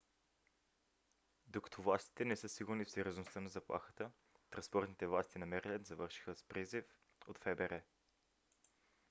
[1.47, 4.11] докато властите не са сигурни в сериозността на заплахата
[4.49, 6.85] транспортните власти на мериленд завършиха с призив
[7.27, 7.81] от фбр